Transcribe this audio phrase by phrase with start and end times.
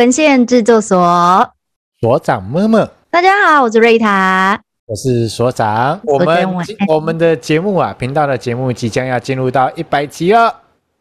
[0.00, 1.52] 文献制作所
[2.00, 6.00] 所长么么，大家好，我是瑞塔，我是所长。
[6.04, 6.48] 我们
[6.88, 10.48] 我们的节目啊，频道的节目即将要进入到一百集了。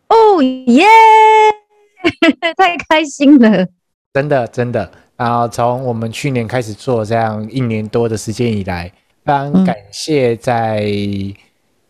[0.10, 0.86] 哦耶！
[2.58, 3.66] 太开心了，
[4.14, 4.92] 真的真的。
[5.16, 8.92] 然后从我们去年开始做这样一年多的时间以来，
[9.24, 10.84] 非常感谢在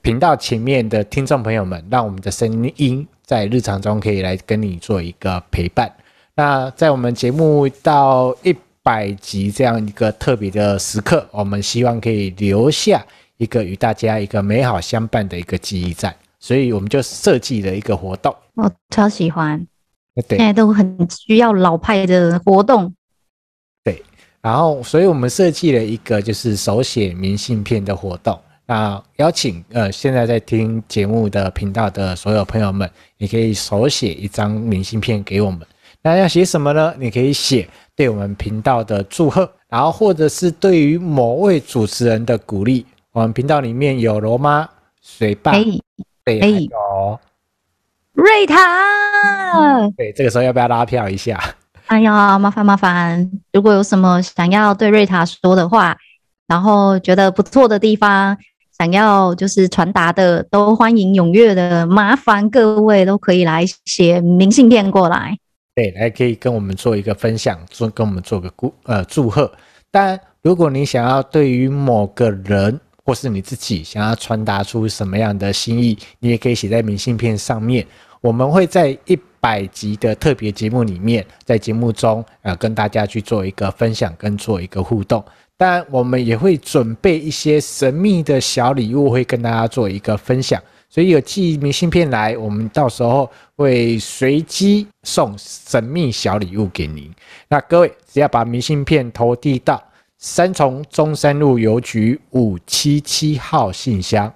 [0.03, 5.91] 频道前面的听众朋友们，让我们的声音在日常中可以来跟你做一个陪伴。
[6.39, 18.33] 那在我们节目到一百集这样一个特别的时刻，我们希望可以留下一个与大家一个美好相伴的一个记忆在，所以我们就设计了一个活动。
[18.55, 19.67] 我超喜欢，
[20.29, 22.93] 对，现在都很需要老派的活动。
[23.83, 24.01] 对，
[24.41, 28.39] 然后所以我们设计了一个就是手写明信片的活动。
[28.65, 35.59] 那邀请呃现在在听节目的频道的所有朋友们，也可以手写一张明信片给我们。
[36.01, 36.93] 那要写什么呢？
[36.97, 42.85] 你可以写对我们频道的祝贺，然后或者是对于某位主持人的鼓励。
[43.11, 44.67] 我们频道里面有罗妈、
[45.01, 45.51] 水爸，
[46.23, 47.19] 对，还有
[48.13, 49.89] 瑞塔。
[49.97, 51.37] 对，这个时候要不要拉票一下？
[51.87, 53.29] 哎呀，麻烦麻烦！
[53.51, 55.97] 如果有什么想要对瑞塔说的话，
[56.47, 58.37] 然后觉得不错的地方，
[58.77, 65.37] 想要就是传达的，都欢迎踊跃的，麻烦各位都可以来写明信片过来。
[65.79, 69.49] 对，来可以跟我们做一个分享，做跟我们做个祝呃祝贺。
[69.89, 77.87] 当然，如果你想要对于某个人或是你自己想要传达出什么样的心意，你也可以写在明信片上面。
[78.19, 85.23] 我们会在一百集的特别节目里面，在节目中呃跟大家去做一个分享跟做一个互动。
[85.55, 90.61] 当然，我们也会准备一些神秘的小礼物，会跟大家做一个分享。
[90.89, 97.13] 所以有寄明信片来，我们到时候会随机送神秘小礼物给您。
[97.47, 99.81] 那各位只要把明信片投递到
[100.17, 104.33] 三重中山路邮局五七七号信箱，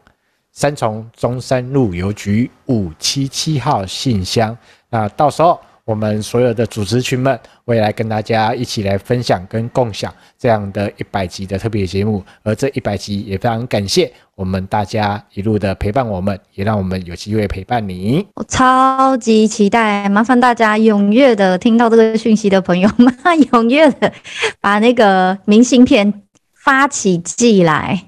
[0.51, 4.57] 三重中山路邮局五七七号信箱，
[4.89, 5.59] 那到时候。
[5.85, 18.25] 我们所有的主持群们我也来跟大家一起来分享跟共享这样的一百集的特别节目，而这一百集也非常感谢我们大家一路的陪伴，我们也让我们有机会陪伴你。
[18.35, 23.13] 我超级期待，麻烦大家踊跃的听到这个讯息的朋友们，
[23.51, 24.13] 踊跃的
[24.61, 26.21] 把那个明信片
[26.53, 28.05] 发起寄来，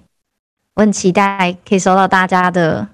[0.75, 2.87] 我很期待可以收到大家的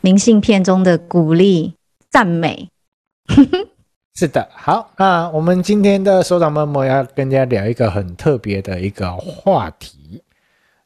[0.00, 1.74] 明信片中的鼓励
[2.08, 2.68] 赞美。
[4.20, 10.20] 是的，好，那我们今天的首长们，我要跟大家聊一个很特别的一个话题，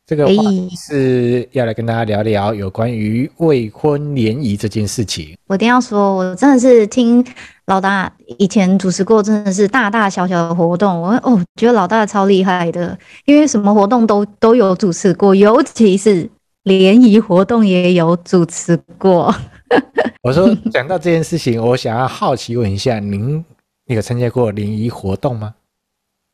[0.07, 5.37] 这个话题是要来跟大家聊聊有关于未婚联谊这件事情。
[5.49, 7.27] 我一定要说，我真的是听
[7.67, 8.09] 老大
[8.39, 16.31] 以前主持过，真的是大大小小的活动，我哦觉得老大超厉害的，因为什么活动都都有主持过，尤其是
[16.63, 19.35] 联谊活动也有主持过。
[20.23, 23.45] 我说，讲到这件事情，我想要好奇问一下，您
[23.87, 25.55] 有参加过联谊活动吗？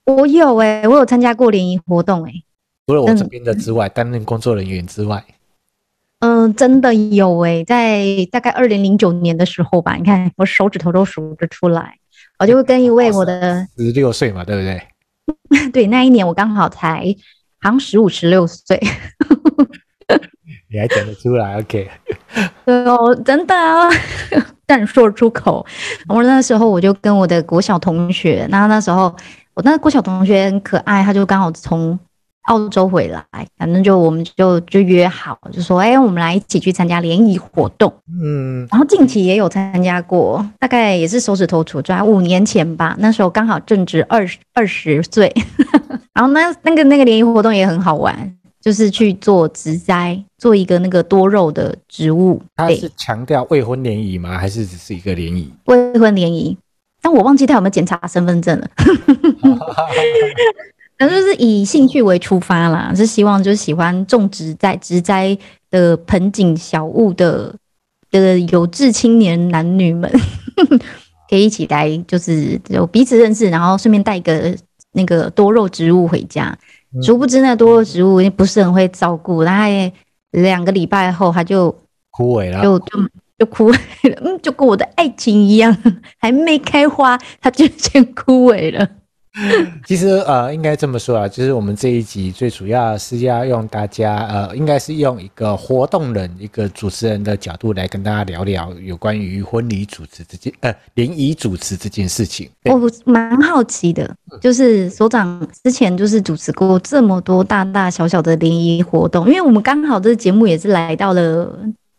[0.06, 2.44] 我有哎、欸，我有参加过联谊活动哎、欸，
[2.86, 5.24] 除了我这边的之外，担任工作人员之外，
[6.20, 11.96] 嗯、呃，真的有哎、欸，在大概二零零九年的时候吧，你看我手指头都数得出来，
[12.38, 15.70] 我就会跟一位我的十六岁嘛，对不对？
[15.72, 17.04] 对，那一年我刚好才
[17.60, 18.80] 好像十五十六岁。
[20.72, 21.91] 你还讲得出来？OK，
[22.64, 23.88] 对哦，真的啊，
[24.64, 25.66] 但说出口。
[26.08, 29.14] 我那时候我就跟我的国小同学，那那时候
[29.54, 31.98] 我那个国小同学很可爱，他就刚好从
[32.42, 33.25] 澳洲回来，
[33.59, 37.92] 反正就我们就就约好，就说哎，我们来一起去参加联谊活动。
[38.22, 42.94] 嗯，然后近期也有参加过，大概也是手指头数出来，五年前吧。
[43.00, 45.34] 那时候刚好正值二十二十岁，
[46.14, 48.36] 然后那那个那个联谊活动也很好玩。
[48.60, 52.42] 就是去做植栽，做一个那个多肉的植物。
[52.57, 54.36] 他是强调未婚联谊吗？
[54.39, 55.51] 还是只是一个联谊？
[55.65, 56.57] 未婚联谊，
[57.01, 58.71] 但我忘记他有没有检查身份证了。
[60.98, 65.36] 反正就是以兴趣为出发啦，是希望就是喜欢种植在植栽
[65.71, 67.54] 的盆景小物的
[68.10, 70.13] 的有志青年男女们，
[71.30, 74.54] 可以一起来，就是有彼此认识，然后顺便带一个
[74.92, 76.54] 那个多肉植物回家。
[77.03, 79.92] 殊不知那多肉植物也不是很会照顾，然后
[80.33, 81.75] 两个礼拜后它就
[82.10, 82.87] 枯萎了，就就
[83.39, 83.77] 就枯萎
[84.10, 85.77] 了， 嗯，就跟我的爱情一样，
[86.19, 88.89] 还没开花它就先枯萎了。
[89.86, 102.50] 其实呃，应该这么说啊，就是我们这一集最主要是要用大家呃，应该是用一个活动人、一个主持人的角度来跟大家聊聊有关于婚礼主持这件呃联谊主持这件事情。
[102.65, 111.56] 我蛮好奇的，就是所长之前就是主持过这么多大大小小的联谊活动，因为我们刚好这个节目也是来到了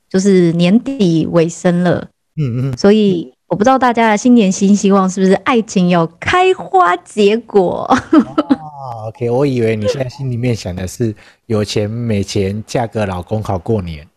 [0.10, 3.34] 就是年底尾声了，嗯嗯，所以。
[3.52, 7.86] 我不知道大家的新年新希望是不是爱情有开花结果？
[8.14, 11.14] 哦，OK，我以为你现在心里面想的是
[11.48, 14.08] 有钱没钱嫁个老公好过年，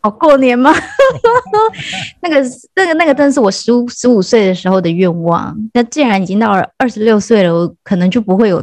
[0.00, 0.74] 好过年吗？
[2.20, 2.42] 那个、
[2.74, 5.56] 那个、那个，真的是我十五十五岁的时候的愿望。
[5.72, 8.60] 那既然已经到了二十六岁了，我可能就不会有，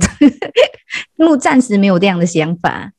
[1.17, 2.91] 因为暂时没有这样的想法，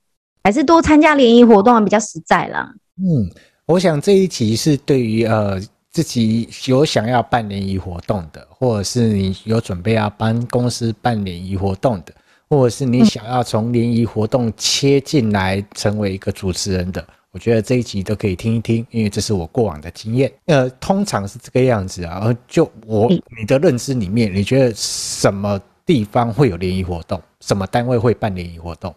[0.42, 2.74] 还是多参加联谊活动比较实在啦。
[2.98, 3.30] 嗯，
[3.66, 5.60] 我想这一集是对于呃。
[5.94, 12.12] 自己有想要办联谊活动的，或者是你有准备要帮公司办联谊活动的，
[12.48, 20.32] 或者是你想要从联谊活动切进来成为一个主持人的，我觉得这一集都可以听一听，因为这是我过往的经验。
[20.46, 22.22] 呃，通常是这个样子啊。
[22.24, 27.22] 而就我你的认知里面，你觉得什么地方会有联谊活动？
[27.38, 28.92] 什么单位会办联谊活动？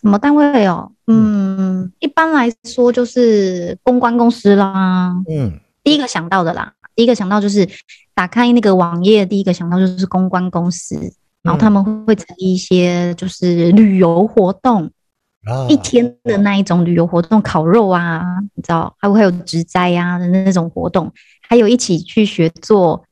[0.00, 0.92] 什么单位哦？
[1.08, 5.12] 嗯，一般来说就是公关公司啦。
[5.28, 5.58] 嗯。
[5.84, 7.68] 第一个想到的啦，第一个想到就是
[8.14, 10.98] 打开那个网页，第一个想到就是公关公司，
[11.42, 14.90] 然后他们会成立一些就是旅游活动，
[15.46, 18.22] 嗯、一天的那一种旅游活动，烤肉啊，
[18.54, 21.12] 你知道，还会有植栽啊的那种活动，
[21.46, 23.04] 还有一起去学做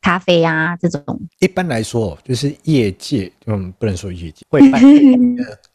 [0.00, 1.20] 咖啡啊这种。
[1.38, 4.82] 一般来说，就是业界，嗯，不能说业界会办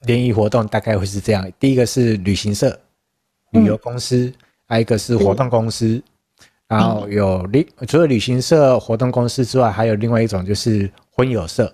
[0.01, 2.77] 联谊活动，大概会是这样：第一个是旅行社、
[3.51, 4.33] 旅游公司，嗯、
[4.67, 6.01] 还有一个是活动公司。
[6.71, 11.65] 然后有另除了旅行社、活动公司之外，还有另外一种就是婚友社。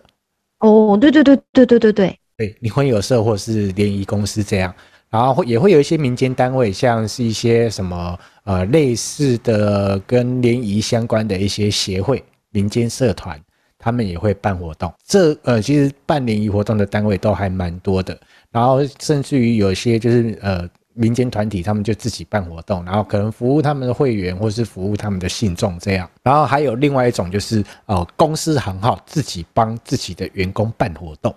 [0.61, 4.73] 哦，对对对对对对对，对你婚友社或是联谊公司这样，
[5.11, 13.39] 然后也会有一些民间单位，像是一些什么呃类似的跟联谊相关的一些协会、民间社团，
[13.77, 14.91] 他们也会办活动。
[15.05, 18.19] 这呃其实办联谊活动的单位都还蛮多的，
[18.51, 20.67] 然后甚至于有些就是呃。
[20.97, 26.09] 民间团体他们就自己办活动，然后可能服务他们的会员，或是服务他们的信众这样。
[26.23, 31.33] 然后还有另外一种就是，呃，公司行号自己帮自己的员工办活动，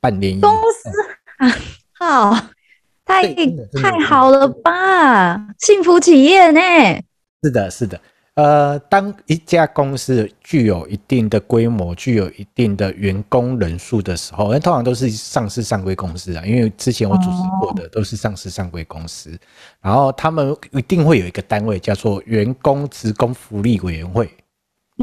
[0.00, 0.40] 办联谊。
[0.40, 0.90] 公司
[1.38, 1.52] 行
[1.98, 2.36] 号
[3.04, 3.34] 太
[3.74, 5.48] 太好了吧？
[5.58, 6.60] 幸福企业呢？
[7.42, 8.00] 是的，是的。
[8.40, 16.42] 呃，当一家公司具有一定的规模、具有一定的员工人数的时候，那通常都是上市上规公司啊。
[16.46, 19.38] 因为之前我主持过的都是上市上规公司，
[19.82, 24.30] 然后他们一定会有一个单位叫做员工职工福利委员会，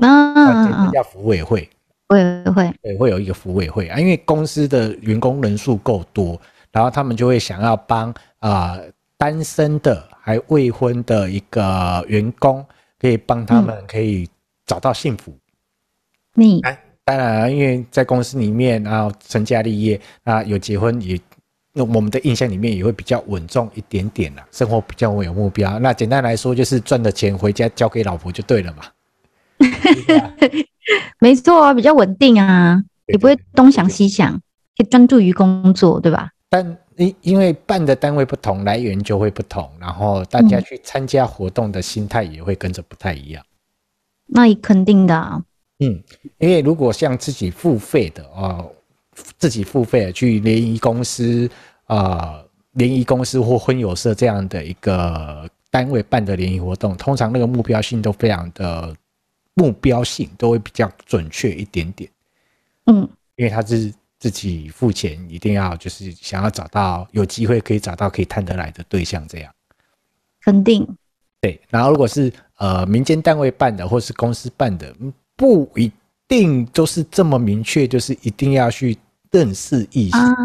[0.01, 1.69] 啊，叫福委会，
[2.07, 3.99] 委会，对，会有一个福委会啊。
[3.99, 6.41] 因为公司的员工人数够多，
[6.71, 8.79] 然后他们就会想要帮啊
[9.15, 12.65] 单身的还未婚的一个员工。
[12.99, 14.27] 可以帮他们可以
[14.65, 15.35] 找到幸福。
[16.33, 21.19] 你、嗯、当然，因为在公司里面，然后成家立业啊，有结婚也，
[21.73, 25.79] 那我们的印象里面也会比较稳重一点点啦，生活比较有目标。
[25.79, 28.83] 那简单来说，就是赚的钱回家交给老婆就对了嘛。
[31.19, 34.31] 没错啊，比较稳定啊，也不会东想西想，
[34.77, 36.29] 可以专注于工作，对吧？
[36.49, 43.45] 但因因为办的单位不同，来源就会不同，然后大家去参加活动的心态也会跟着不太一样。
[44.25, 45.43] 那肯定的啊。
[45.79, 46.03] 嗯，
[46.39, 48.71] 因为如果像自己付费的哦，
[49.37, 51.49] 自己付费去联谊公司
[51.85, 52.43] 啊，
[52.73, 58.95] 联谊公司或婚友社这样的一个单位办的联谊活动，通常那个目标性都非常的
[59.53, 62.09] 目标性都会比较准确一点点。
[62.85, 63.93] 嗯，因为它是。
[64.19, 69.53] 自己付钱，一定要就是想要找到有机会可以找到可以谈得来的对象，这样。
[70.41, 70.87] 肯定。
[71.39, 71.59] 对。
[71.69, 74.91] 然后如果是呃民间单位办的，或是公司办的，
[75.35, 75.91] 不一
[76.27, 78.97] 定都是这么明确，就是一定要去
[79.29, 80.35] 认识异性，啊、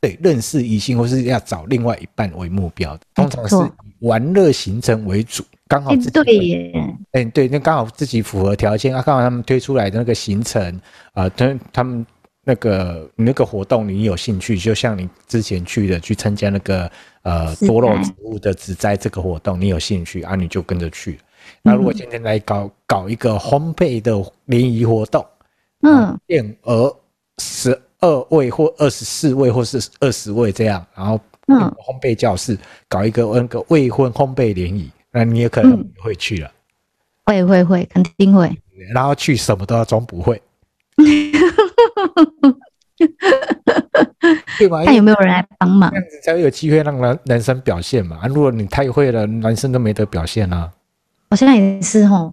[0.00, 6.72] 对，认识异性或是要找另外一半为目标的，通常是以玩乐行程为主，刚好自己对耶，
[7.12, 10.80] 哎对，那刚好自己符合条件啊，刚好他们推出来的那个行程
[11.12, 12.04] 啊，他他们。
[12.44, 16.90] 那个那个活动你有兴趣，就像你之前去的去参加那个
[17.22, 21.18] 呃多肉植物的植栽这个活动，你有兴趣啊，你就跟着去。
[21.62, 24.12] 那如果今天来搞搞一个烘焙的
[24.44, 25.24] 联谊活动，
[25.80, 26.94] 嗯，限额
[27.38, 32.58] 十二位或二十四位或是二十位这样，然后嗯，烘焙教室
[32.88, 36.50] 搞一个那个未婚烘焙联谊，那你也可能会去了。
[37.26, 38.50] 会会会，肯定会。
[38.92, 40.40] 然后去什么都要装不会。
[44.58, 44.84] 对吧？
[44.84, 48.20] 看有没有人来帮忙，这样子才有机会让男男生表现嘛。
[48.28, 50.70] 如果你太会了，男生都没得表现啊。
[51.30, 52.32] 我现在也是哦。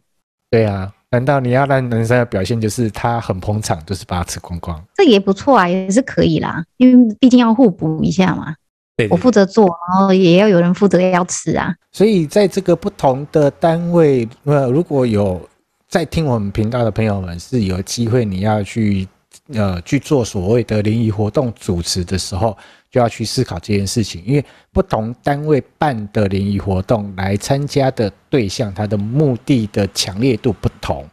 [0.49, 4.79] 对啊，难道你要让男生的表现就是他很捧场，就是把他吃光光？
[4.95, 8.53] 这也不错啊，也是可以啦，因为毕竟要互补一下嘛。
[8.95, 11.73] 对，对，我负责做，然后也要有人负责要吃啊。
[11.91, 15.41] 所以在这个不同的单位，呃，如果有
[15.89, 19.07] 在听我们频道的朋友们是有机会，你要去。
[19.53, 22.57] 呃，去做所谓的联谊活动主持的时候，
[22.89, 31.07] 就要去思考这件事情，因为不同单位办的联谊活动来参加的对象，他的目的的强烈度不同，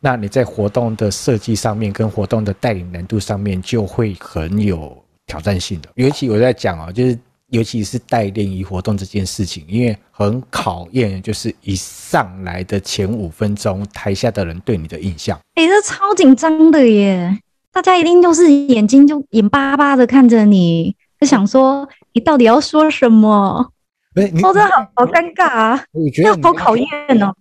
[0.00, 4.96] 那你在活动的设计上面跟活动的带领难度上面就会很有
[5.26, 5.88] 挑战性的。
[5.94, 7.18] 尤其我在讲啊，就是
[7.50, 17.38] 尤其是带联谊活动这件事情，因为很考验，就是一上来的前五分钟，台下的人对你的印象，哎、这超紧张的耶。
[17.74, 23.72] 大家一定就是眼睛就眼巴巴的看着你，就想说你到底要说什么？
[24.14, 25.84] 哎，你哦，这好好尴尬啊！
[25.90, 26.86] 我觉得好考验
[27.20, 27.34] 哦。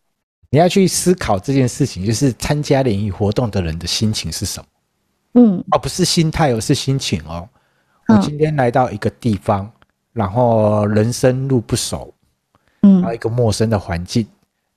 [0.49, 4.65] 你要去思考这件事情，就是参加联谊活动的人的心情是什么？
[5.35, 7.47] 嗯，哦，不是心态，而是心情哦。
[8.07, 9.71] 我今天来到一个地方，
[10.13, 12.11] 然后人生路不熟，
[12.81, 14.25] 嗯，然后一个陌生的环境。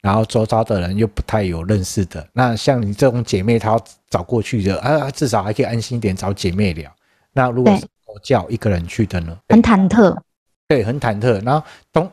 [0.07, 6.89] 然后周遭的人又不太有认识的，那像你这种姐妹，她要找过去的啊，至少还可以安心一点找姐妹聊。
[7.33, 9.37] 那如果是我叫一个人去的呢？
[9.49, 10.17] 很忐忑，
[10.69, 11.45] 对，很忐忑。
[11.45, 12.09] 然后东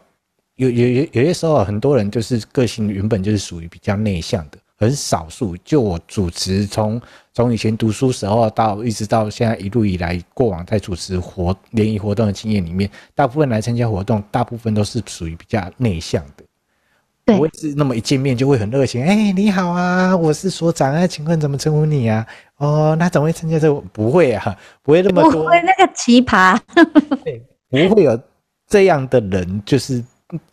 [0.55, 5.55] 有有有有些时候，很多人就是个性原本就是属于比较内向的，很少数。
[5.57, 6.99] 就我主持，从
[7.31, 16.42] 从以前读书时候到一直到现在一路以来，过往在主持活联谊活动的经验里面，大部分来参加活动，大部分都是属于比较内向的。
[17.25, 22.25] 不会是那么一见面就会很热情，哎、欸，你好啊，我是所长啊，请问怎么称呼你啊？
[22.57, 23.79] 哦，那怎么会参加这个？
[23.93, 26.59] 不会啊，不会那么多，不会那个奇葩，
[27.23, 28.19] 对，不会有
[28.67, 30.03] 这样的人，就是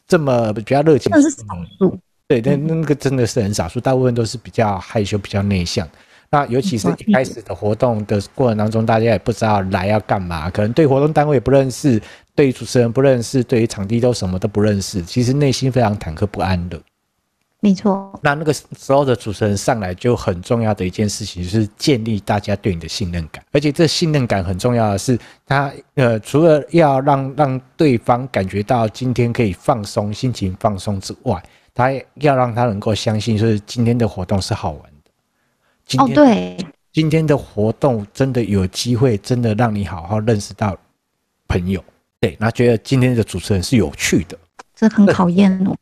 [0.06, 1.44] 这么比较热情，那是少
[1.78, 1.98] 数，
[2.28, 5.88] 对，那那个真的是很少数，大部分都是比较害羞、比较内向。
[6.30, 12.00] 那尤其是一开始的活动的过程当中，大家也不知道来要干嘛，可能对活动单位也不认识。
[12.36, 16.80] 对于主持人不认识，对于场地都什么都不认识，其实内心非常忐忑不安的。
[17.58, 18.18] 没错。
[18.22, 23.44] 那那个时候的主持人上来就很重要的一件事情，就是建立大家对你的信任感。
[23.52, 31.42] 而且这信任感很重要的是，他呃，除了要让让对方感觉到今天可以放松、心情放松之外，
[31.74, 34.89] 他要让他能够相信，就是今天的活动是好玩的。
[35.90, 36.56] 今天，哦，对，
[36.92, 40.78] 今天的活动真的有机会，真的让你好好认识到
[41.48, 41.82] 朋友。
[42.20, 44.38] 对，然后觉得今天的主持人是有趣的，
[44.76, 45.74] 这很考验哦。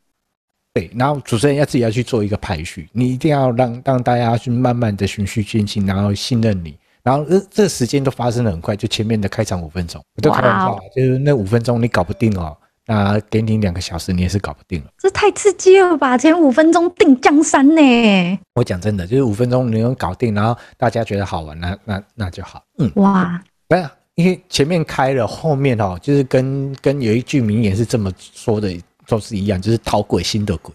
[0.73, 6.75] 对，然后主持人要自己要去做一个排序，你一定要让让大家去慢慢的循序渐进，然后信任你。
[7.03, 12.57] 然后这这个时间都发生的很快，就前面的开场五分钟，我都开玩笑，哇就是那五分钟你搞不定哦，
[12.89, 14.89] 那给你两个小时你也是搞不定了。
[14.97, 16.17] 这太刺激了吧！
[16.17, 18.39] 前五分钟定江山呢？
[18.55, 22.63] 我讲真的，就是五分钟你能搞定，然后大家觉得好玩，那那那就好。
[22.79, 23.93] 嗯，哇，对啊。
[24.15, 28.75] 因为前面开了，后面哦，就是跟跟有一句名言是这么说的，
[29.07, 30.73] 都是一样，就是讨鬼心的鬼。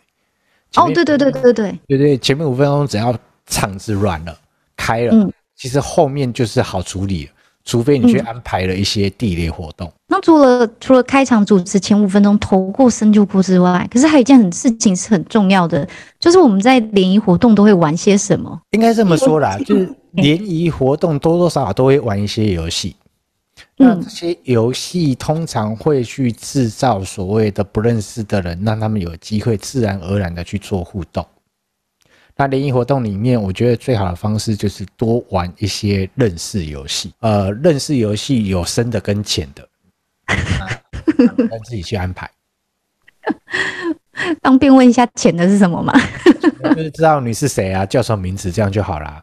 [0.77, 1.53] 哦，对对对对对
[1.87, 3.15] 对对，前面五分钟只要
[3.47, 4.35] 场子软了，
[4.77, 7.33] 开了，嗯，其实后面就是好处理了，
[7.65, 9.89] 除非你去安排了一些地雷活动。
[9.89, 15.89] 嗯，那除了除了开场主持前五分钟投过身就过之外，可是还有一件很事情是很重要的，
[16.21, 18.61] 就是我们在联谊活动都会玩些什么？
[18.73, 22.95] 应该这么说啦，就是联谊活动多多少少都会玩一些游戏。
[23.77, 31.25] 那这些游戏通常会去制造所谓的不认识的人，让他们有机会自然而然的去做互动。
[32.37, 37.13] 那联谊活动里面，我觉得最好的方式就是多玩一些认识游戏。
[37.21, 39.69] 呃，认识游戏有深的跟浅的，
[41.49, 42.29] 让自己去安排。
[44.43, 45.93] 方便问一下浅的是什么吗？
[46.75, 49.23] 就是知道你是谁啊，叫什么名字，这样就好啦。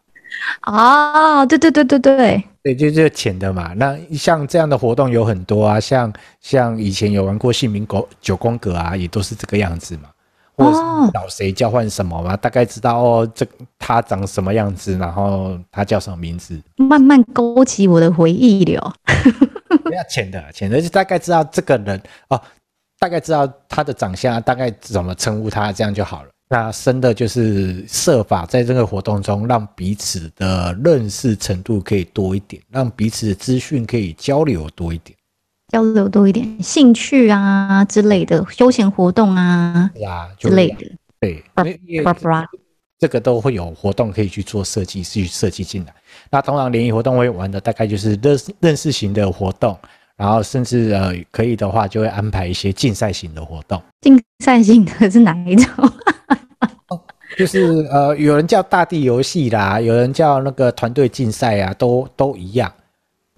[0.63, 2.43] 哦，对对对对对。
[2.63, 3.73] 对，就就浅的嘛。
[3.75, 10.09] 那像这样的活动有很多啊，像像以前有玩过姓名九九宫格啊，也都是这个样子嘛。
[10.55, 13.45] 或者是找谁交换什么嘛，大概知道哦，这
[13.79, 18.93] 他长什么样子，然后他叫什么名字，慢慢勾起我的回忆了。
[19.83, 22.41] 不要浅的，浅的就大概知道这个人哦，
[22.99, 26.29] 大概知道他的长相，大概怎么称呼他，这样就好了。
[26.49, 35.17] 那深的就是设法在这个活动中，让彼此的认识程度可以多一点，让彼此的资讯可以交流多一点，
[35.71, 40.85] 交流多一点，兴趣啊之类的休闲活动啊，啊之类的，
[41.21, 41.41] 对，
[42.99, 45.93] 这个都会有活动可以去做设计，去设计进来。
[46.29, 49.77] 那通常联谊活动会玩的大概就是认识认识型的活动，
[50.17, 53.81] 然后甚至呃可以的话就会安排一些竞赛型的活动。
[54.01, 55.67] 竞赛型的是哪一种？
[57.37, 62.71] 就是呃有人叫大地游戏啦，有人叫那个团队竞赛啊，都都一样。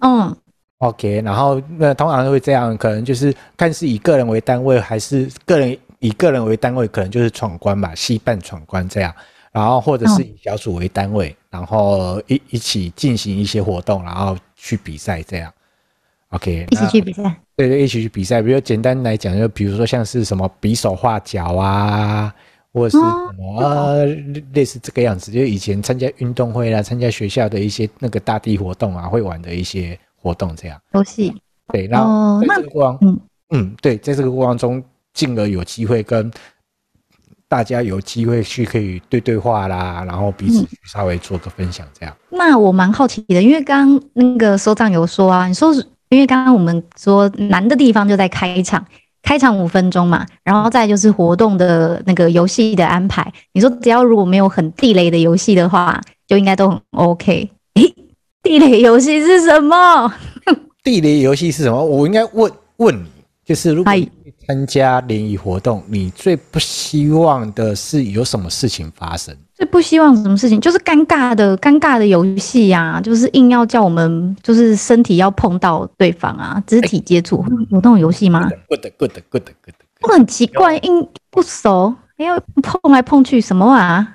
[0.00, 0.36] 嗯
[0.78, 9.14] ，OK，然后那通常会这样，可能就是看是以个人为单位，还是个人以个人为单位，可能就是闯关吧，戏办闯关这样。
[9.52, 15.52] 然后或者是以小组为单位，嗯、然后一一起进行一些活动，然后去比赛这样。
[16.30, 17.22] OK，一起去比赛。
[17.54, 18.42] 对对，一起去比赛。
[18.42, 22.34] 比如简单来讲，就比如说像是什么比手画脚啊，
[22.72, 23.94] 或者是什么、哦啊、
[24.54, 25.30] 类似这个样子。
[25.30, 30.80] 就以前参加运动会啦，参加学校的一些那个大地活动啊，会玩的一些活动这样。
[30.94, 31.32] 游戏。
[31.68, 36.32] 对，然后在这个过程，嗯嗯，对，在这个过程中，进而有机会跟。
[37.46, 42.12] 大家有机会去可以对对话啦，然后彼此去稍微做个分享，这样。
[42.30, 45.72] 嗯、那我蛮好奇的，因为刚刚那个所长有说啊，你说
[46.08, 48.84] 因为刚刚我们说难的地方就在开场，
[49.22, 53.32] 开场五分钟嘛，然后再就是活动的那个游戏的安排。
[53.52, 57.48] 你说只要如果没有很地雷的游戏的话，就应该都很 OK。
[58.44, 60.12] 诶，地雷游戏是什么？
[60.82, 61.82] 地雷游戏是什么？
[61.82, 63.06] 我应该问问你，
[63.44, 63.92] 就是如果。
[64.46, 69.34] 参加联谊活动，你最不希望的是有什么事情发生？
[69.54, 70.60] 最不希望什么事情？
[70.60, 79.74] 就是尴尬的、尴尬的游戏呀，就是硬要叫我们，就是身体要碰到对方啊，肢体接触，欸、有那种游戏吗？Good，good，good，good，good。
[79.98, 84.06] 不很奇怪，硬不熟，还要碰来碰去，什么啊？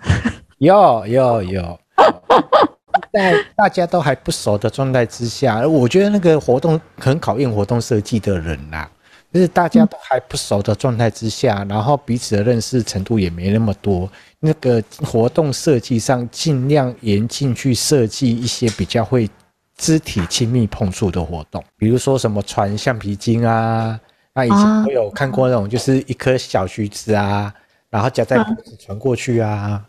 [0.60, 1.80] 有有有，
[3.12, 8.88] 在大家都还不熟的状态之下，我觉得那个活动很考验活动设计的人呐、
[9.34, 19.30] 就是大家都还不熟的状态之下，然后彼此的认识程度也没那么多，那个活动设计上尽量严禁去设计一些比较会
[19.78, 24.00] 肢体亲密碰触的活动，比如说什么传橡皮筋啊，
[24.34, 27.54] 那以前我有看过那种，就是一颗小橘子啊，
[27.90, 29.86] 然后夹在脖子传过去啊。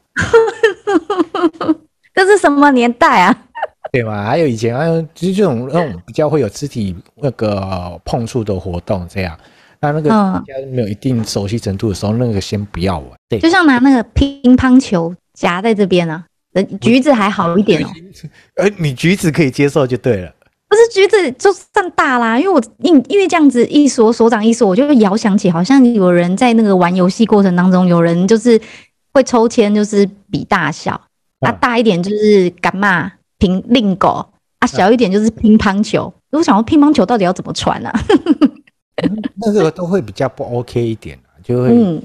[2.15, 3.37] 这是什么年代啊？
[3.93, 4.25] 对嘛？
[4.25, 9.37] 还有以前还有就是这种那种比较会有肢体那个碰触的活动，这样，
[9.81, 13.09] 那那个没有一定熟悉程度的时候，那个先不要玩。
[13.29, 16.25] 对，就像拿那个乒乓球夹在这边啊，
[16.81, 17.89] 橘子还好一点哦。
[18.57, 20.33] 呃，你橘子可以接受就对了。
[20.69, 28.61] 不是橘子就算大啦，因为我因因为这样子一说，所长一说，我就会遥想起好像有人在那个玩游戏过程当中，有人就是
[29.13, 31.01] 会抽签，就是比大小，
[31.41, 33.13] 啊，大一点就是干嘛？
[33.39, 34.25] 平令狗
[34.59, 36.13] 啊，小一点就是乒乓球。
[36.31, 37.93] 如果想要乒乓球到底要怎么传啊？
[39.37, 42.03] 那个都会比较不 OK 一点，就会，嗯、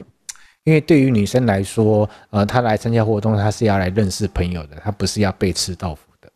[0.64, 6.32] 因为对于女生来说，呃，她来参加活动，她是要来认识朋友的，她不是要被吃豆腐的。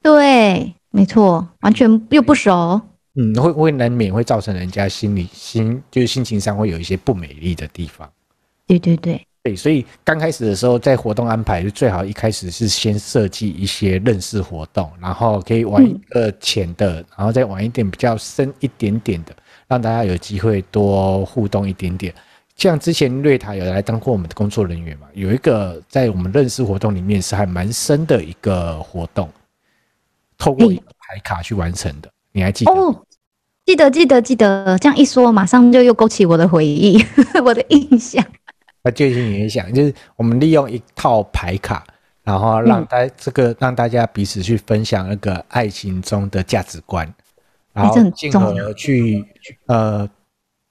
[0.00, 2.80] 对，没错，完全又不熟。
[3.16, 8.08] 嗯，会会难免会造成人家心里心就是心情上会有一些不美丽的地方。
[8.68, 9.26] 对对对。
[9.46, 19.32] 对，所以刚开始的时候，在活动安排就最好一开始是先设计一些认识活动，然后可以玩一个浅的，然后再玩一点比较深一点点的，
[19.68, 22.12] 让大家有机会多互动一点点。
[22.56, 29.30] 像之前瑞塔有来当过我们的工作人员嘛，有一个在我们认识活动里面是还蛮深的一个活动，
[30.36, 32.72] 透过一个牌卡去完成的，你还记得？
[32.72, 33.04] 哦，
[33.64, 37.00] 记得记得记得，这样一说，马上就又勾起我的回忆，
[37.44, 38.24] 我的印象。
[38.86, 41.84] 那就近也想，就是我们利用一套牌卡，
[42.22, 47.12] 然后让大这个让大家彼此去分享那个爱情中的价值观，
[47.72, 49.24] 然后进而去
[49.66, 50.08] 呃，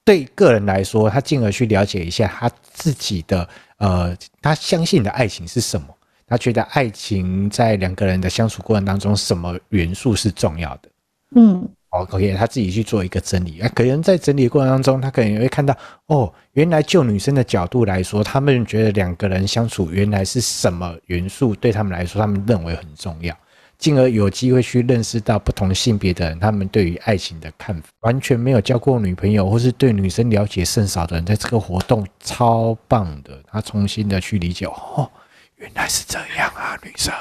[0.02, 5.86] 对个人来说，他进而去了解一下他自己的呃，他相信的爱情是什么，
[6.26, 10.88] 他觉得爱情在两个人的相处过程当中，什么元素是重要的？
[11.34, 11.68] 嗯。
[11.90, 23.36] 哦 OK，他自己去做一个整理啊，可能在整理的过程当中，他可能也会看到哦，原来就女生的角度来说，他们觉得两个人相处原来是什么元素对他们来说，他们认为很重要，
[23.78, 27.88] 进而有机会去认识到不同性别的人，他们对于爱情的看法。
[28.00, 35.10] 完全没有交过女朋友或是对女生了解甚少的人，在这个活动超棒的，他重新的去理解哦，
[35.56, 37.14] 原来是这样啊，女生。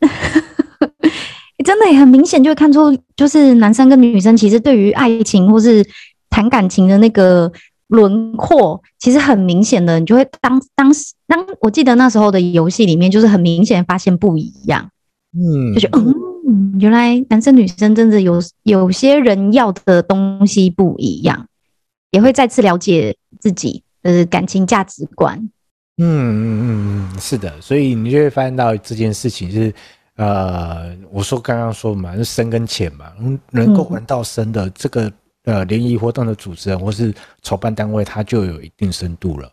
[1.66, 5.84] 真的也很明显，就会看出，就是男生跟女生其实对于爱情或是
[6.30, 7.50] 谈感情的那个
[7.88, 9.98] 轮廓，其实很明显的。
[9.98, 14.88] 你就会当当时当我记得那时候的游戏里面，就是很明显发现不一样。
[15.36, 15.98] 嗯，就觉得
[16.48, 21.48] 嗯，原来男生女生真的有有些人要的东西不一样，
[22.12, 25.36] 也会再次了解自己的感情价值观。
[25.98, 29.72] 嗯嗯嗯嗯，是的，所以你就会发现到这件事情是，
[30.16, 33.12] 呃，我说刚刚说嘛，是深跟浅嘛，
[33.50, 35.12] 能够玩到深的这个
[35.44, 39.50] 呃联谊活动的主持人或是筹办单位，他就有一定深度了。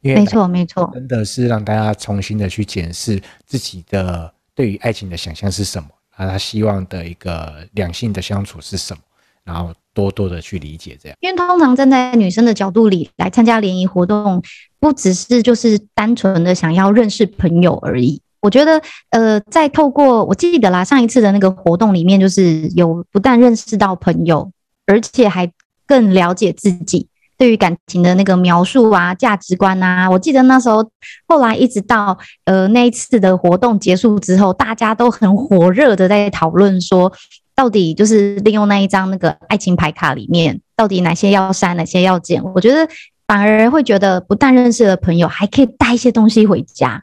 [0.00, 9.00] 因为没错没错，真的是让大家重新的去检视自己的对于爱情的想象是什么，啊，他希望的一个两性的相处是什么，
[9.44, 11.16] 然后多多的去理解这样。
[11.20, 14.42] 因为通常站在女生的角度里来参加联谊活动，
[14.78, 18.20] 不只是就是单纯的想要认识朋友而已。
[18.44, 18.78] 我觉得，
[19.08, 24.50] 呃，在透过我记得啦，上一次的那个活动里面，就是有不但认识到朋友，
[24.86, 25.50] 而且还
[25.86, 27.08] 更了解自己。
[27.38, 30.88] 对于感情的那个描述啊，价值观啊，我记得那时候，
[31.26, 37.10] 后来一直到呃那一次的活动结束之后，大家都很火热的在讨论说，
[37.54, 42.44] 到底就是利用那一张那个爱情牌卡里面，到底哪些要删，哪些要剪？
[42.54, 42.86] 我觉得
[43.26, 47.02] 反而会觉得，不但认识了朋友，还可以带一些东西回家，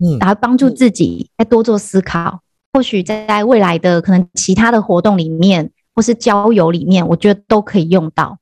[0.00, 2.40] 嗯，然后帮助自己再多做思考。
[2.72, 8.38] 或许在未来的可能其他的活动里面，或是交友里面，我觉得都可以用到。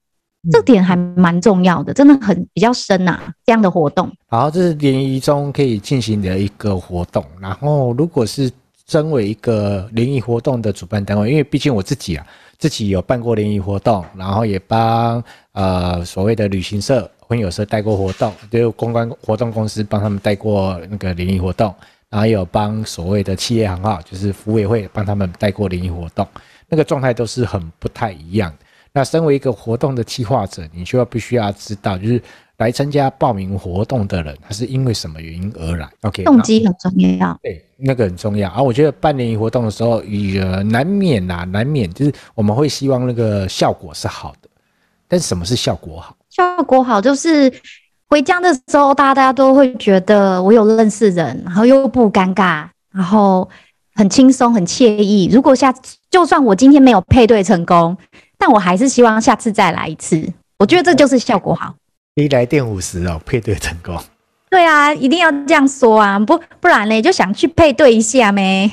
[0.52, 4.10] 这点还蛮重要的，真的很比较深呐、啊，这样的活动。
[4.28, 7.24] 好，这是联谊中可以进行的一个活动。
[7.40, 8.50] 然后，如果是
[8.86, 12.26] 身为一个联谊活动的主办单位，因为毕竟我自己啊，
[12.58, 21.74] 自己有办过联谊活动，然后也帮呃所谓的旅行社、婚友社带过活动，就有公关活动公司帮他们带过那个联谊活动，
[22.08, 26.26] 然后也有帮所谓的企业行号，就是服委会帮他们带过联谊活动，
[26.68, 28.56] 那个状态都是很不太一样的。
[28.92, 32.20] 那身为一个活动的企划者，你就要必须要知道，就是
[32.56, 37.38] 来参加报名活动的人，他是因为什么原因而来？OK，动机很重要。
[37.42, 38.48] 对，那个很重要。
[38.48, 44.48] 而、啊、我觉得办联谊活动的时候，也，难免呐、啊，难免就是我们会希望那个效果是好的。
[45.08, 46.14] 但什么是效果好？
[46.30, 47.52] 效果好就是
[48.08, 53.48] 回家的时候，大家都会觉得我有认识人，然后又不尴尬，然后
[53.94, 55.28] 很轻松、很惬意。
[55.32, 57.96] 如果下次就算我今天没有配对成功。
[58.40, 61.74] 但我还是希望下次再来一次，我觉得这就是效果好。
[62.14, 64.00] 一来电五十哦，配对成功。
[64.48, 68.70] 对啊，一定要这样说啊，不不然呢就想去配对一下咩。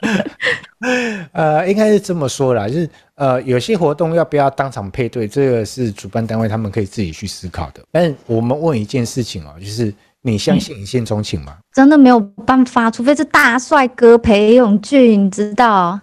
[1.32, 7.82] 呃，应该是这么说啦，就是呃，有些活动要不要当场配对，这个是主办单位他们可以自己去思考的。
[7.90, 11.56] 但我们问一件事情哦，就是你相信一见钟情吗？
[11.74, 16.00] 真的没有办法，除非是大帅哥裴勇俊，你知道，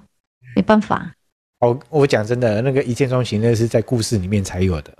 [0.55, 1.11] 没办法。
[1.59, 4.93] 我我讲真的，那个一见钟情，那是在故事里面才有的，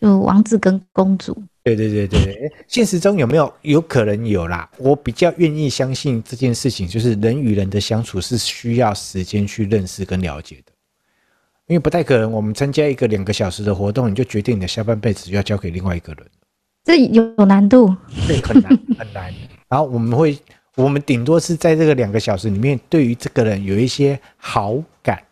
[0.00, 1.36] 就王子跟公主。
[1.74, 3.52] 对对对对，现实中有没有？
[3.62, 4.68] 有可能有啦。
[4.78, 10.72] 我比较愿意相信这件事情，就是人与人的相处是需要时间去认识跟了解的，
[11.66, 16.26] 因为不太可能，我们参加一个两个小时的活动，你就决定你的下半辈子就要交给另外一个人，
[16.84, 17.94] 这有难度，
[18.26, 19.32] 对，很难很难。
[19.68, 20.38] 然后我们会，
[20.76, 25.22] 我们顶多是在这个两个小时里面，对于这个人有一些好感。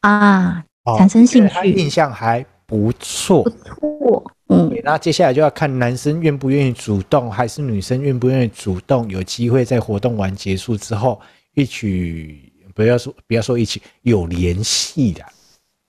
[0.00, 0.64] 啊，
[0.98, 11.20] 产生兴趣，印象还不错，不错，嗯，那接下来就要看男生愿不愿意主动，还是女生愿不愿意主动，有机会在活动完结束之后
[11.52, 15.22] 一起，不要说不要说一起有联系的，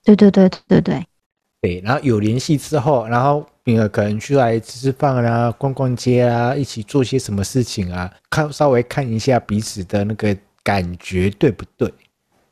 [0.04, 1.06] 对对对对对
[1.62, 11.90] 对，然后有联系之后，然后呃可能出来吃吃饭啊，逛逛街啊，一起做些什么事情啊，看稍微看一下彼此的那个感觉对不对？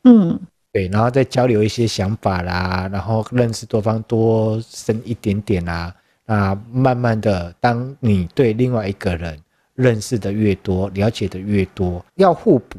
[0.04, 0.40] 嗯。
[0.72, 9.38] 对，然后再交流一些想法啦，然后认识对方多深一点点啦，啊，慢慢的，当你对另外一个人
[9.74, 12.78] 认识的越多，了解的越多，要互补，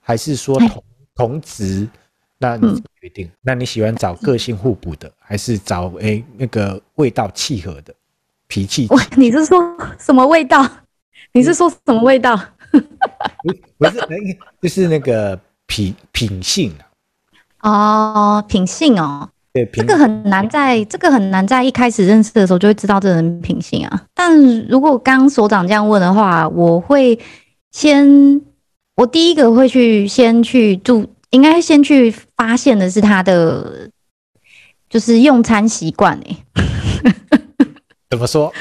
[0.00, 1.86] 还是说同同值？
[2.38, 3.26] 那你决定？
[3.26, 7.94] 嗯、那你喜欢找个性互补的，还是找诶那个味道契合的，
[8.48, 8.88] 脾气？
[9.16, 10.66] 你是说什么味道？
[11.32, 12.34] 你是说什么味道？
[13.76, 14.00] 不是，
[14.62, 16.74] 就是那个品品性。
[17.64, 24.02] 哦，品性哦，对，这个很难在，这个很难在一开始认识的时候就会知道这人品性啊。
[24.14, 27.18] 但如果刚所长这样问的话，我会
[27.72, 28.38] 先，
[28.96, 33.88] 我第一个会去先去注，应该先去发现的是他的，
[34.90, 36.36] 就是用餐习惯诶。
[38.10, 38.52] 怎么说？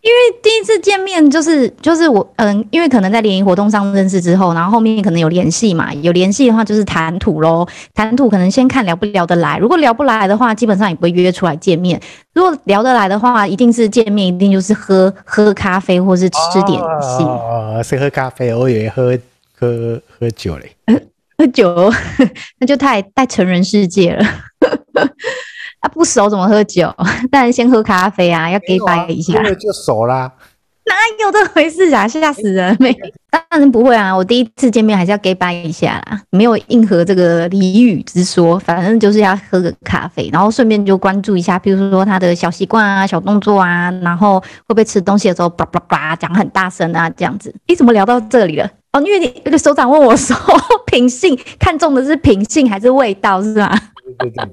[0.00, 12.00] 因为第一次见面就是就是我嗯，因为可能在联谊活动上认识之后，然后后面可能有联系嘛，有联系的话就是谈吐喽，谈吐可能先看聊不聊得来，如果聊不来的话，基本上也不会约出来见面。
[12.32, 17.26] 如果聊得来的话，一定是见面，一定就是喝喝咖啡或是吃点心。
[17.26, 19.18] 哦，是喝咖啡，我以为喝
[19.58, 20.70] 喝喝酒嘞。
[21.36, 21.92] 喝酒
[22.58, 24.24] 那就太太成人世界了。
[25.80, 26.92] 啊，不熟怎么喝酒？
[27.30, 29.34] 当然先喝咖啡啊，要给白一下。
[29.34, 30.32] 喝了就熟啦。
[30.88, 32.08] 哪有这回事啊！
[32.08, 32.96] 吓死人没？
[33.30, 34.10] 当然不会啊！
[34.16, 47.54] 我第一次见面还是要 get by 一下啦，没有硬核这个俚语之说，反正就是要喝个咖啡，然后顺便就关注一下，比如说他的小习惯啊、小动作啊，然后会不会吃东西的时候叭叭叭讲很大声啊，这样子。
[47.66, 48.66] 你怎么聊到这里了？
[48.92, 50.34] 哦，因为你那个首长问我说，
[50.86, 53.78] 品性看重的是品性还是味道，是吧？
[54.18, 54.52] 对对对。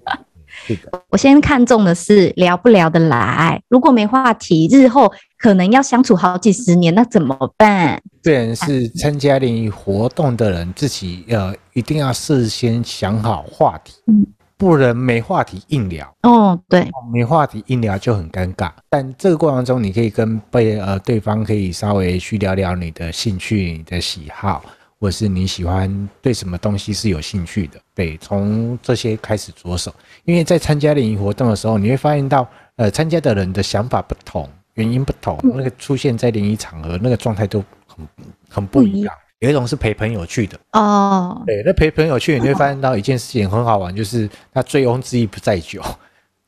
[1.10, 8.02] 我先看中的是聊不聊得来，如果没话题，日后可能要相处好几十年，那怎么办？
[8.24, 14.26] 虽然是参加联谊活动的人，自己呃一定要事先想好话题，嗯，
[14.58, 16.12] 不能没话题硬聊。
[16.24, 18.72] 哦，对，没话题硬聊就很尴尬。
[18.90, 24.64] 但这个过程中，你可以跟被呃对方可以稍微去聊聊你的兴趣、你的喜好。
[25.06, 29.94] 或是你喜欢对什么东西是有兴趣的，对，从这些开始着手。
[30.24, 38.08] 因为在参加联谊活动的时候，你会发现到，呃，参加的人的想法不同，原因不同，那个出现在联谊场合，那个状态都很
[38.50, 39.14] 很不一样。
[39.38, 40.60] 有一种是陪朋友去的。
[40.72, 45.80] 哦，对，那陪朋友去，你会发现到一件事情很好玩， 就是他醉翁之意不在酒，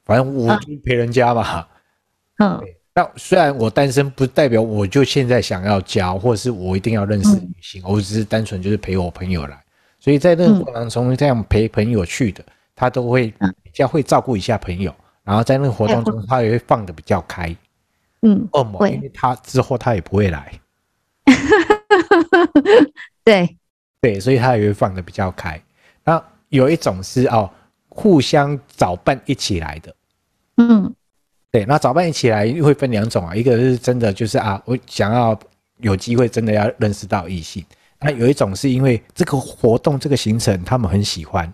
[0.03, 1.67] 反正我就陪人家嘛，
[2.39, 2.59] 嗯。
[2.97, 9.63] 那虽然我单身，不代表我就现在想要交，或者是我一定要认识女性，我只是单纯就是陪我朋友来。
[9.99, 12.43] 所以在那个过程中，这样陪朋友去的，
[12.75, 13.31] 他都会
[13.61, 14.91] 比较会照顾一下朋友，
[15.23, 17.55] 然后在那个活动中，他也会放的比较开。
[18.23, 20.59] 嗯，恶魔，因为他之后他也不会来。
[23.23, 23.55] 对
[24.01, 25.61] 对，所以他也会放的比较开。
[26.03, 27.47] 那有一种是哦，
[27.89, 29.95] 互相找伴一起来的。
[30.55, 30.91] 嗯。
[31.49, 35.37] 对，那早班一起来会分两种啊，一个是真的就是啊，我想要
[35.77, 37.63] 有机会真的要认识到异性。
[38.01, 41.51] 那有一种是因为这个活动这个行程他们很喜欢。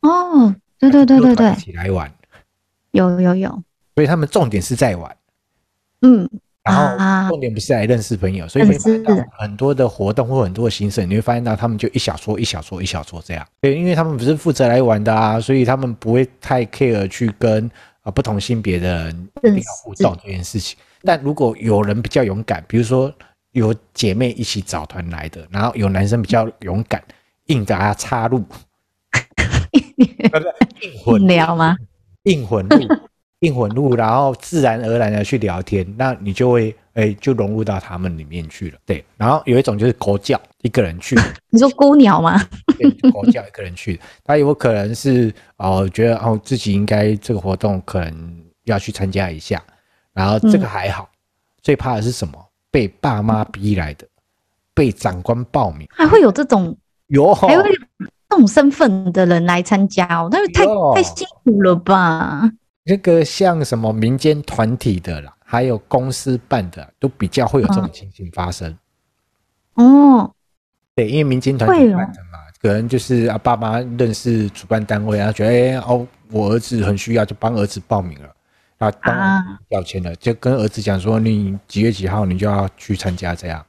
[0.00, 2.10] 哦，对对对对对，一起来玩，
[2.92, 3.62] 有有有，
[3.94, 5.14] 所以他们重点是在玩。
[6.00, 6.28] 嗯，
[6.62, 13.46] 然后重点不是来认识朋友，所以会看到很多的活动或很多的行程，你会发现到他们就一小撮一小撮一小撮这样。
[13.60, 17.70] 对，因为他们不是负责来玩的啊，所以他们不会太 care 去跟。
[18.10, 23.12] 不同性别的人一定要互动这件事情，但如果有人比较勇敢，比如说
[23.52, 27.02] 有姐妹一起找团来的，然后有男生比较勇敢，
[27.46, 28.44] 硬给他插入，
[29.72, 31.76] 硬混聊吗？
[32.24, 32.78] 硬混入，
[33.40, 38.78] 硬混入，然后自然而然的去聊天，那你就会哎就融入到他们里面去了。
[38.84, 41.16] 对，然后有一种就是狗叫一个人去，
[41.50, 42.38] 你说孤鸟吗？
[43.12, 49.62] 狗叫一个人去，他有可能是哦，觉得哦自己应该这个活动可能要去参加一下，
[50.12, 51.08] 然后这个还好，
[51.62, 52.34] 最怕的是什么？
[52.70, 54.06] 被爸妈逼来的，
[54.74, 57.76] 被长官报名，还会有这种有，还会有
[58.28, 62.42] 这种身份的人来参加哦，那太太辛苦了吧？
[62.84, 68.76] 那个像什么民间团体的啦，还有公司办的，都比较会有这种情形发生。
[69.74, 70.34] 哦，
[70.98, 72.40] 对，因为民间团体办的嘛。
[72.60, 78.34] 可能就是啊，爸妈认识主办单位啊，觉得哎哦，我儿子很需要，就帮儿子报名了，
[78.78, 83.64] 啊，帮要钱了，就跟儿子讲说，你几月几号你就要去参加这样，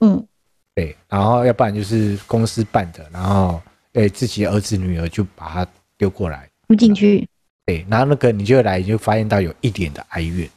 [0.00, 0.26] 嗯，
[0.74, 3.60] 对，然后要不然就是公司办的，然后
[3.92, 5.66] 哎自己儿子女儿就把他
[5.98, 7.28] 丢过来，不进去，
[7.66, 10.48] 对，然后那个你就来就发现到有一点的哀怨。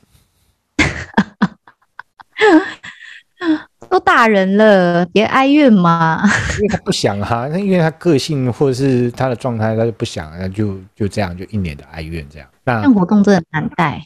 [3.90, 6.22] 都大人了，别哀怨嘛。
[6.58, 12.48] 因为他不想哈，那因为他个性或者是他的状态，他就不想，那就就这样，就一脸的哀怨这样。
[12.64, 14.02] 那活动真的难带。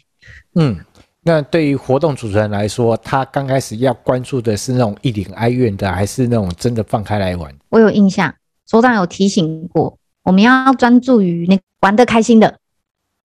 [0.56, 0.80] 嗯，
[1.22, 7.54] 那对于活动主持人来说，他刚开始要关注的是那种一脸哀怨的，还是那种真的放开来玩？
[7.69, 8.34] 我有印象，
[8.65, 12.58] 所长有提醒过，我们要专注于那玩得开心的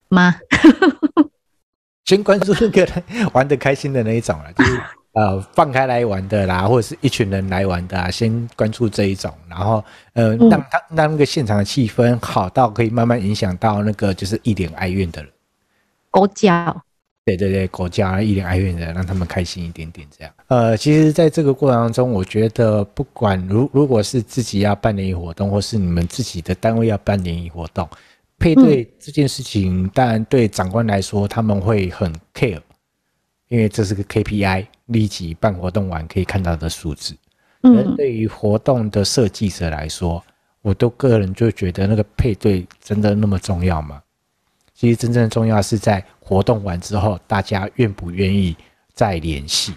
[0.09, 0.35] 吗？
[2.05, 2.87] 先关注那个
[3.33, 4.81] 玩得开心的那一种了，就是。
[5.19, 15.29] 呃，放开来玩的啦，或者是一群人来玩的啊，先关注这一种，然后呃，让他让那个现场的气氛好到可以慢慢影响到那个就是一脸哀怨的人，
[16.09, 16.81] 狗叫，
[17.25, 20.33] 对对对，国家一脸哀怨的人，让他们开心一点点这样。
[20.47, 27.85] 呃，其实在这个过程当中，我觉得不管如如果是自己要办联谊活动，或是你们自己的单位要办联谊活动，
[28.37, 32.61] 配对这件事情，当然对长官来说他们会很 care。
[33.49, 37.15] 因为这是个 KPI，立即办活动完可以看到的数字。
[37.63, 40.23] 嗯，对于活动的设计者来说，
[40.61, 44.01] 我都个人就觉得那个配对真的那么重要吗？
[44.73, 48.55] 其实真正重要是在活动完之后，大家愿不愿意
[48.93, 49.73] 再联系？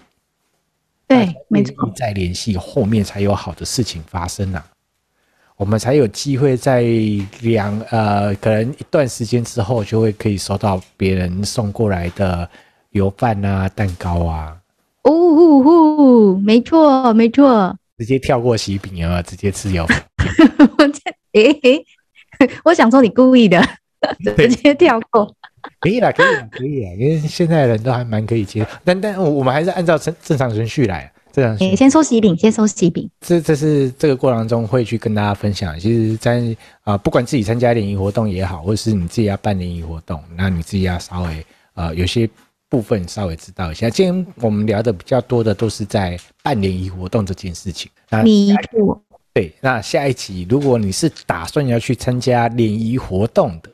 [1.07, 4.65] 对，没错，再联系后面才有好的事情发生啊，
[5.57, 6.83] 我们才有机会在
[7.41, 12.49] 两呃，可能一段时间之后，就会可以收到别人送过来的。
[12.93, 14.55] 油饭啊，蛋糕啊，
[15.05, 19.23] 哦呼呼，没错没错， 直接跳过喜饼有没有？
[19.23, 20.03] 直接吃油饭。
[21.33, 21.85] 诶，
[22.65, 23.61] 我想说你故意的，
[24.37, 25.35] 直接跳过。
[25.81, 31.11] 可以啦，可以啦，可以啦，因为现在的人都还蛮可以接受，但但我我们还是按照正正常程序来。
[31.33, 33.09] 这样，欸、先收喜饼，先收喜饼。
[33.21, 35.79] 这这是这个过程中会去跟大家分享。
[35.81, 42.29] 其实在，在、呃、啊，不管自己参加联谊活动也好，或者是你自己要办联谊活动，那你自己要稍微呃，有些
[42.73, 43.91] 部分稍微知道一下。
[43.91, 47.93] 今天我们聊的比较多的都是在办联谊活动这件事情。
[48.09, 48.99] 那弥补。
[49.35, 53.71] 对，那下一期如果你是打算要去参加联谊活动的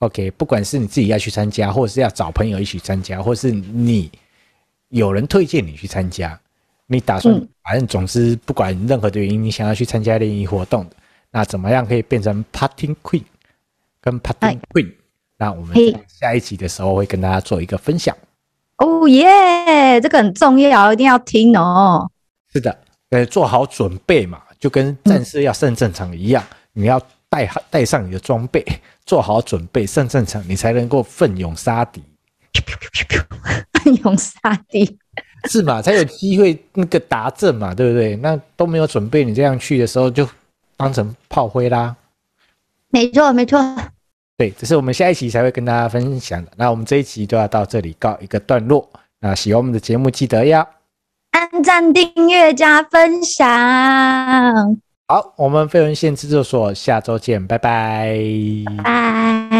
[0.00, 4.10] ，OK，不管是你自己要去参加，或者是要找朋友一起参加，或是你
[4.88, 6.36] 有人推荐你去参加。
[6.86, 10.96] 你打算，反正总之不管任何的原因，你想要去参加联谊活动的，
[11.30, 13.22] 那怎么样可以变成 Party Queen
[14.00, 14.94] 跟 Party Queen？
[15.40, 15.74] 那我们
[16.06, 18.14] 下一集的时候会跟大家做一个分享。
[18.76, 22.10] 哦耶，这个很重要，一定要听哦。
[22.52, 27.00] 是的，呃，做好准备嘛，就跟战士要上战场一样，你要
[27.30, 28.62] 带好带上你的装备，
[29.06, 32.02] 做好准备上战场，你才能够奋勇杀敌。
[33.82, 34.98] 奋勇杀敌。
[35.48, 38.14] 是嘛，才有机会那个达阵嘛，对不对？
[38.16, 40.28] 那都没有准备，你这样去的时候就
[40.76, 41.96] 当成炮灰啦。
[42.90, 43.58] 没错，没错。
[44.40, 46.50] 对，这是我们下一期才会跟大家分享的。
[46.56, 48.88] 那我们这一期就要到这里告一个段落。
[49.20, 50.66] 那喜欢我们的节目，记得要
[51.32, 53.46] 按赞、订阅、加分享。
[55.08, 58.16] 好，我们飞文线制作所下周见，拜拜。
[58.82, 59.59] 拜。